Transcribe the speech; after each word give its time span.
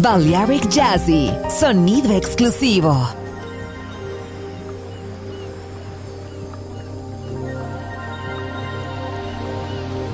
Balearic 0.00 0.62
Jazzy, 0.70 1.30
sonido 1.50 2.16
exclusivo. 2.16 2.96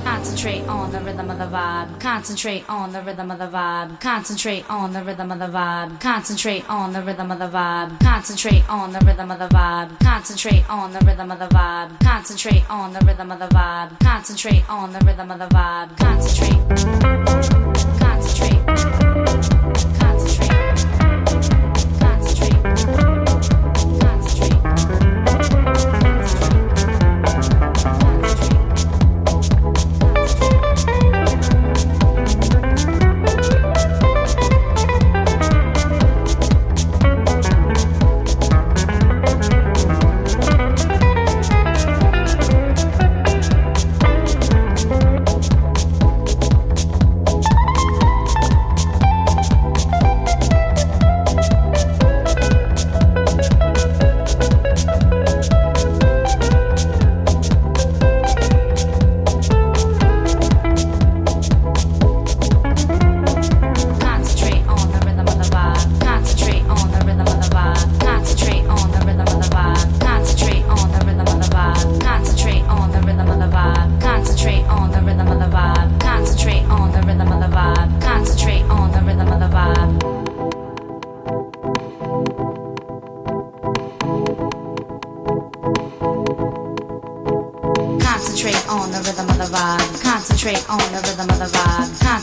Concentrate 0.03 0.67
on 0.67 0.91
the 0.91 0.99
rhythm 0.99 1.29
of 1.31 1.37
the 1.37 1.45
vibe. 1.45 1.99
Concentrate 2.01 2.69
on 2.69 2.91
the 2.91 3.01
rhythm 3.01 3.31
of 3.31 3.39
the 3.39 3.47
vibe. 3.47 3.99
Concentrate 4.01 4.69
on 4.69 4.91
the 4.91 5.01
rhythm 5.03 5.31
of 5.31 5.39
the 5.39 5.47
vibe. 5.47 5.99
Concentrate 6.01 6.69
on 6.69 6.91
the 6.91 7.01
rhythm 7.01 7.31
of 7.31 7.39
the 7.39 7.47
vibe. 7.47 7.99
Concentrate 8.01 8.69
on 8.69 8.91
the 8.91 8.99
rhythm 8.99 9.31
of 9.31 9.39
the 9.39 9.47
vibe. 9.47 9.99
Concentrate 10.01 10.69
on 10.69 10.91
the 10.91 10.99
rhythm 10.99 11.31
of 11.31 11.39
the 11.39 11.47
vibe. 11.47 11.99
Concentrate 12.01 12.69
on 12.69 12.91
the 12.91 12.99
rhythm 13.05 13.31
of 13.31 13.39
the 13.39 13.47
vibe. 13.47 13.99
Concentrate 14.01 14.69
on 14.69 14.91
the 14.91 14.99
rhythm 15.05 15.31
of 15.31 15.39
the 15.39 15.47
vibe. 15.47 15.97
Concentrate. 15.97 16.57
Concentrate. 17.99 19.06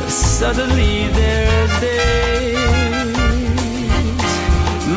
Suddenly 0.07 1.07
there 1.17 1.47
are 1.63 1.69
days. 1.81 3.09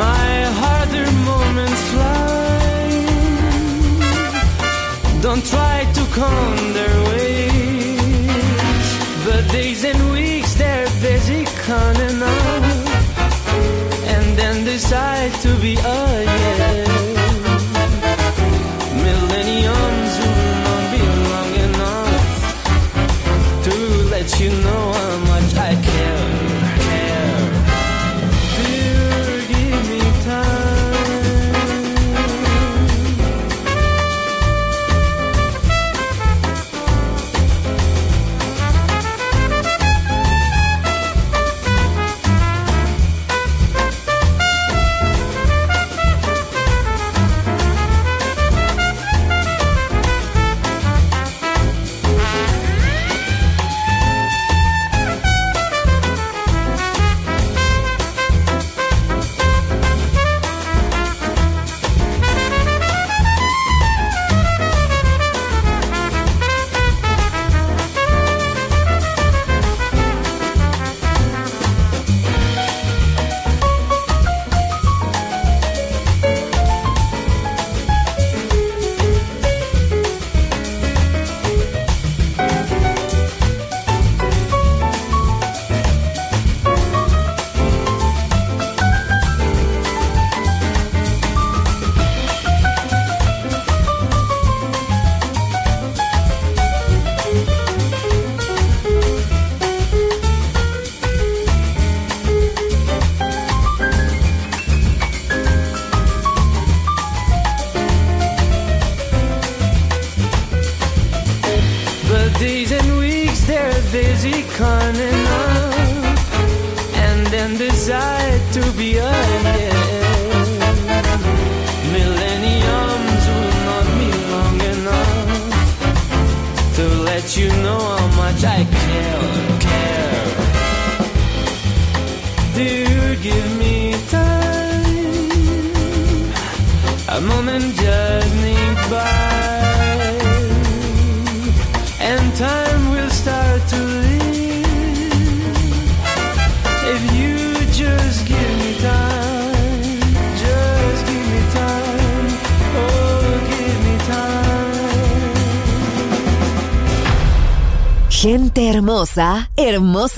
My 0.04 0.28
harder 0.60 1.08
moments 1.30 1.82
fly. 1.92 2.90
Don't 5.22 5.44
try 5.46 5.90
to 5.94 6.04
come. 6.12 6.71
on. 11.70 11.96
And 14.06 14.38
then 14.38 14.64
decide 14.64 15.31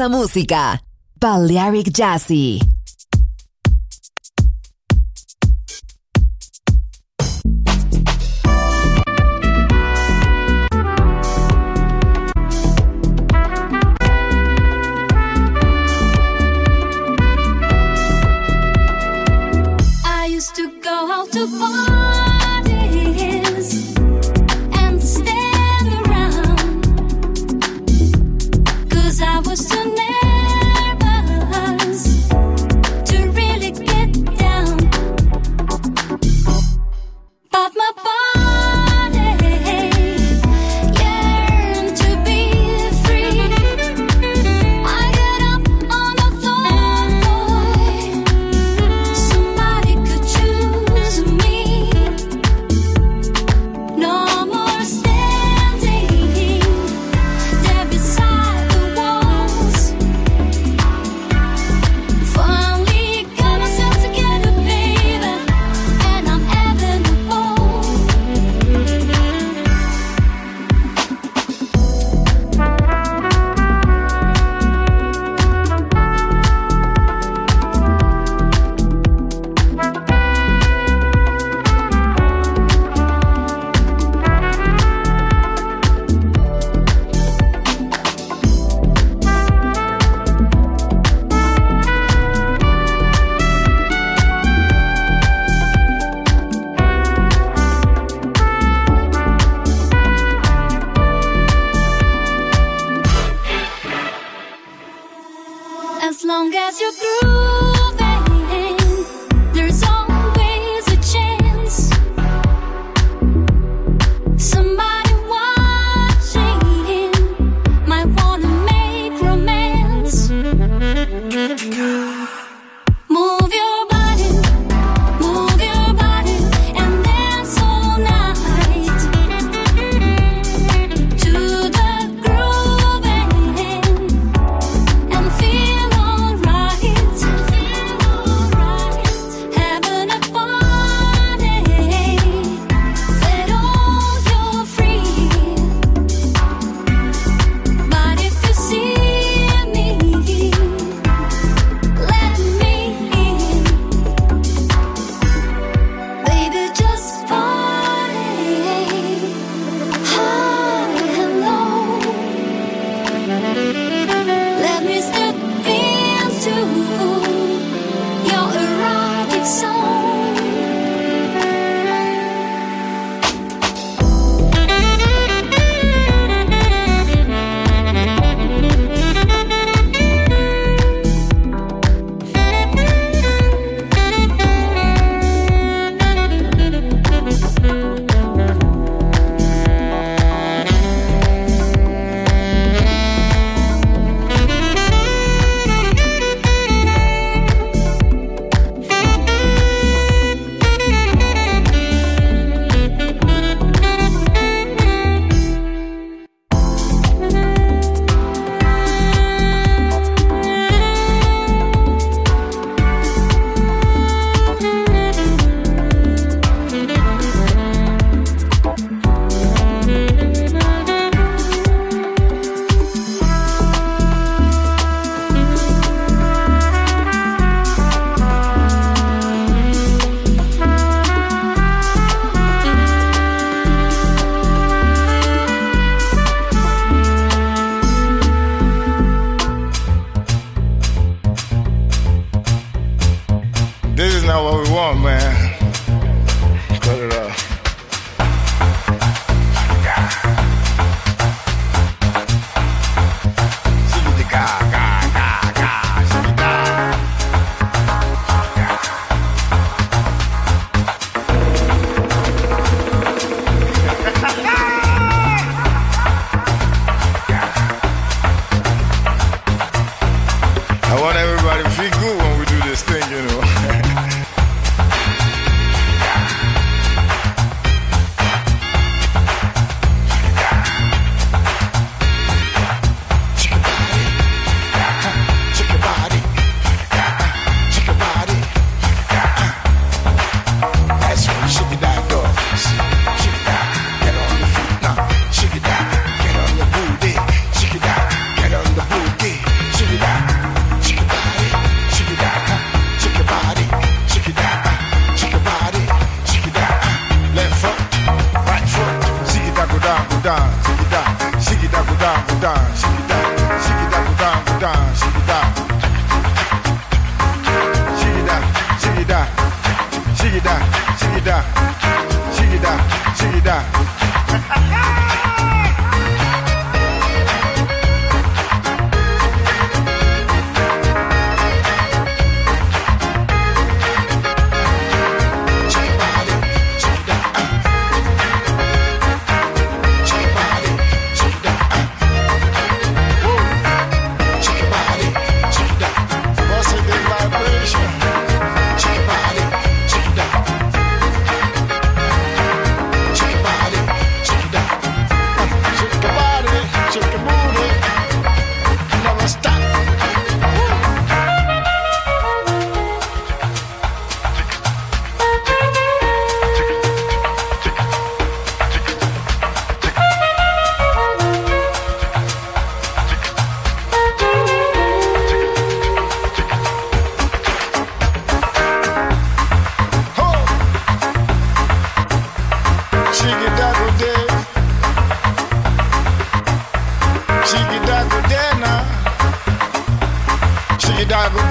música. 0.09 0.81
Balearic 1.21 1.91
Jazzy. 1.91 2.74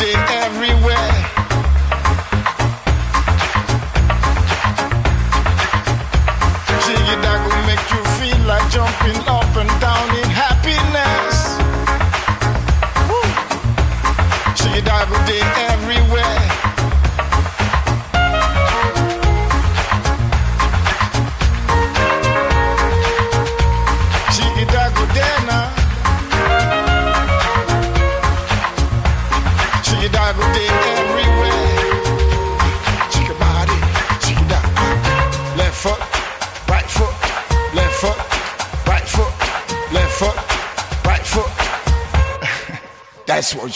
day 0.03 0.13
everywhere. 0.43 1.02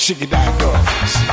Shake 0.08 0.22
it 0.22 0.30
down, 0.30 0.58
dog. 0.58 1.27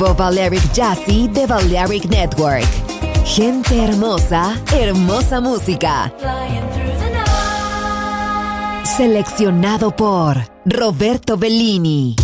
vivo 0.00 0.14
Balearic 0.14 0.62
Jazzy 0.72 1.28
de 1.28 1.46
Balearic 1.46 2.06
Network. 2.06 2.66
Gente 3.24 3.84
hermosa, 3.84 4.56
hermosa 4.72 5.40
música. 5.40 6.12
Seleccionado 8.82 9.94
por 9.94 10.36
Roberto 10.64 11.36
Bellini. 11.36 12.19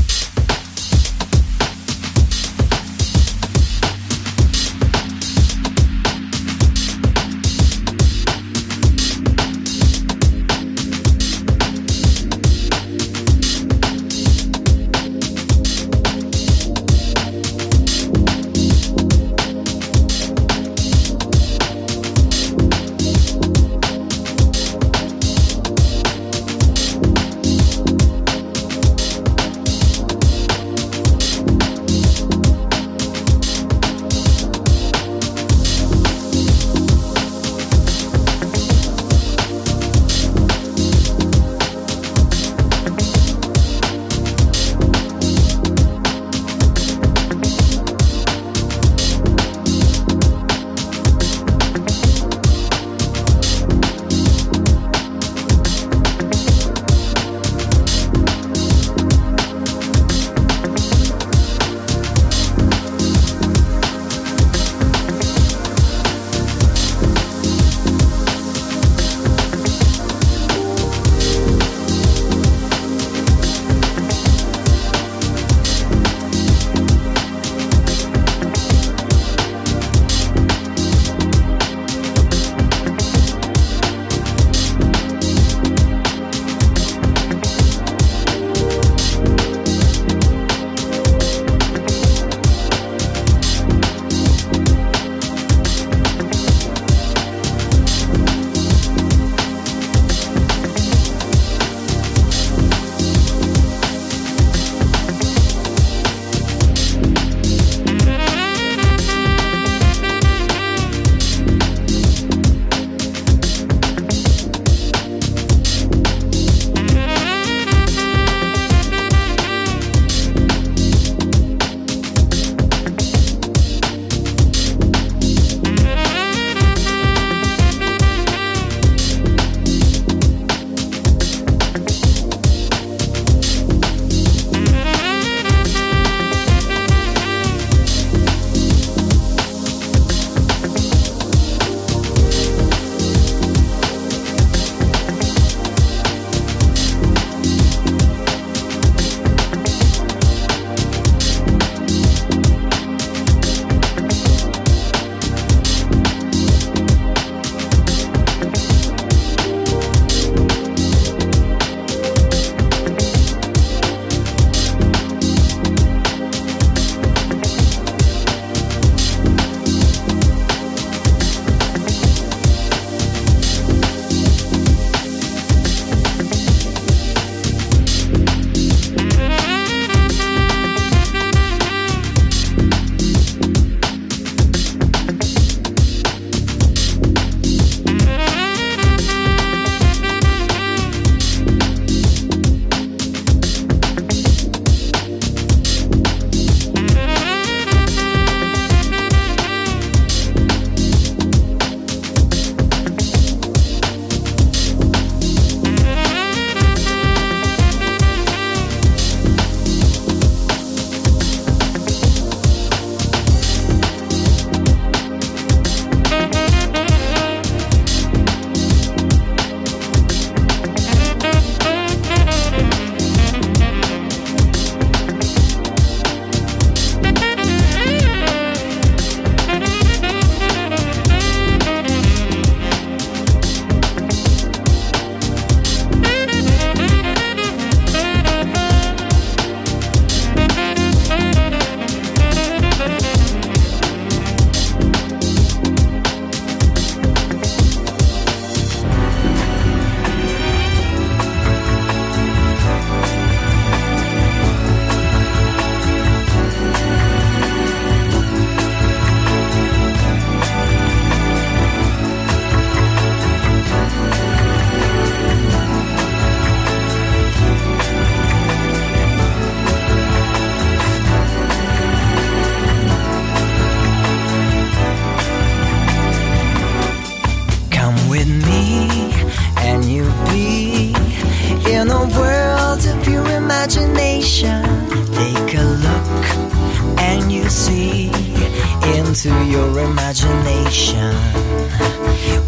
Into 289.16 289.44
your 289.46 289.78
imagination. 289.78 291.14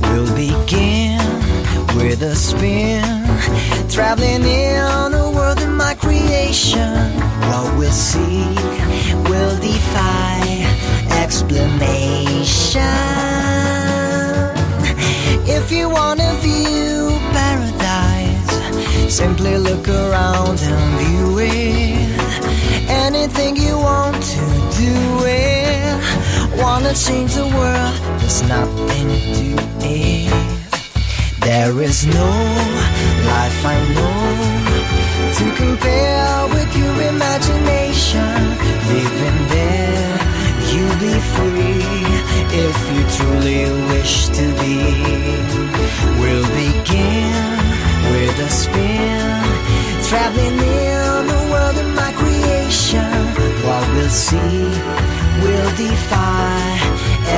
We'll 0.02 0.34
begin 0.36 1.18
with 1.96 2.20
a 2.22 2.34
spin, 2.36 3.02
traveling 3.88 4.44
in 4.44 5.14
a 5.14 5.30
world 5.30 5.62
of 5.62 5.70
my 5.70 5.94
creation. 5.94 6.92
What 7.48 7.78
we'll 7.78 7.90
see 7.90 8.44
will 9.30 9.56
defy 9.60 10.66
explanation. 11.22 12.82
If 15.48 15.72
you 15.72 15.88
wanna 15.88 16.34
view 16.42 17.18
paradise, 17.32 19.14
simply 19.14 19.56
look 19.56 19.88
around 19.88 20.60
and 20.60 20.98
view 21.00 21.38
it. 21.38 22.08
Anything 22.90 23.57
Wanna 26.58 26.92
change 26.92 27.34
the 27.34 27.46
world, 27.46 27.94
there's 28.18 28.42
nothing 28.42 29.08
to 29.38 29.48
it. 29.86 30.32
There 31.38 31.80
is 31.82 32.04
no 32.04 32.30
life 33.30 33.60
I 33.64 33.78
know 33.94 34.18
to 35.38 35.44
compare 35.54 36.48
with 36.54 36.70
your 36.76 36.96
imagination. 37.14 38.34
Living 38.90 39.40
there, 39.54 40.18
you'll 40.70 40.98
be 40.98 41.16
free 41.34 41.78
if 42.66 42.78
you 42.92 43.02
truly 43.16 43.62
wish 43.92 44.26
to 44.38 44.44
be. 44.58 44.78
We'll 46.18 46.48
begin 46.58 47.54
with 48.10 48.46
a 48.48 48.50
spin, 48.50 49.44
traveling 50.08 50.58
in 50.58 51.26
the 51.34 51.42
world 51.52 51.76
of 51.78 51.88
my 51.94 52.10
creation. 52.18 53.14
What 53.64 53.86
we'll 53.94 54.10
see 54.10 55.27
will 55.42 55.70
defy 55.76 56.78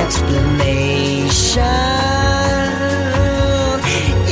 explanation. 0.01 1.61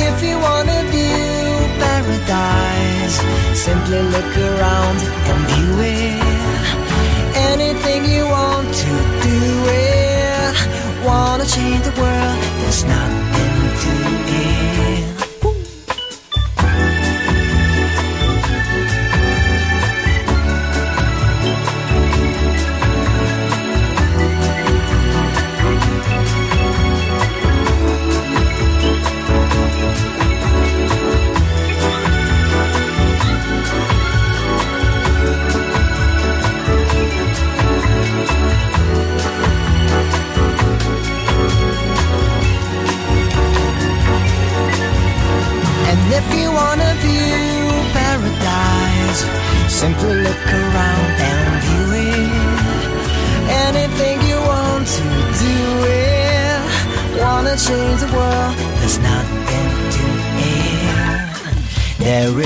If 0.08 0.16
you 0.28 0.36
wanna 0.48 0.80
view 0.94 1.54
paradise, 1.84 3.18
simply 3.66 4.02
look 4.16 4.32
around 4.50 4.98
and 5.30 5.40
view 5.50 5.74
it. 5.98 6.24
Anything 7.52 8.02
you 8.16 8.24
want 8.38 8.68
to 8.84 8.94
do 9.28 9.40
it. 9.68 10.56
Wanna 11.06 11.46
change 11.46 11.84
the 11.90 11.94
world, 12.02 12.40
there's 12.60 12.84
nothing 12.84 13.39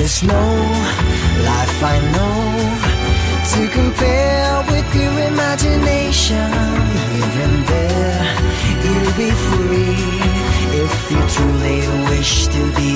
There 0.04 0.10
is 0.10 0.22
no 0.22 0.46
life 1.48 1.82
I 1.82 1.96
know 2.12 2.36
to 3.52 3.60
compare 3.72 4.52
with 4.70 4.88
your 4.94 5.16
imagination. 5.32 6.50
Even 7.20 7.52
there, 7.72 8.24
you'll 8.84 9.14
be 9.16 9.30
free 9.48 9.96
if 10.84 10.94
you 11.10 11.20
truly 11.34 11.80
wish 12.10 12.48
to 12.48 12.62
be. 12.76 12.94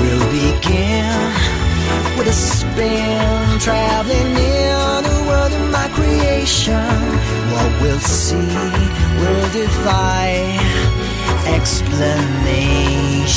We'll 0.00 0.28
begin 0.36 1.32
with 2.18 2.28
a 2.28 2.36
spin, 2.52 3.58
traveling 3.58 4.36
in 4.36 5.02
the 5.08 5.18
world 5.26 5.52
of 5.60 5.70
my 5.70 5.88
creation. 5.96 6.92
What 7.54 7.70
we'll 7.80 8.00
see 8.00 8.52
will 9.18 9.48
defy 9.60 11.03
explanation. 11.46 13.34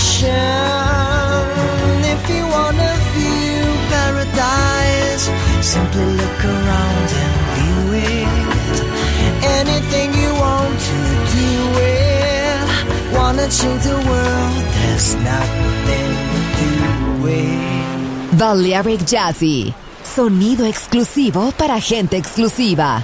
If 2.13 2.29
you 2.29 2.43
wanna 2.47 2.91
view 3.15 3.63
paradise, 3.89 5.25
simply 5.61 6.05
look 6.21 6.39
around 6.45 7.07
and 7.23 7.35
view 7.55 7.81
it. 8.13 8.77
Anything 9.59 10.13
you 10.21 10.31
want 10.33 10.75
to 10.89 10.99
do 11.39 11.51
it. 11.79 12.59
Wanna 13.13 13.47
change 13.49 13.83
the 13.83 13.99
world, 14.09 14.63
there's 14.75 15.15
nothing 15.15 16.11
to 16.59 16.69
it. 17.27 18.37
Balearic 18.37 19.01
Jazzy. 19.05 19.73
Sonido 20.03 20.65
exclusivo 20.65 21.51
para 21.57 21.79
gente 21.79 22.17
exclusiva. 22.17 23.03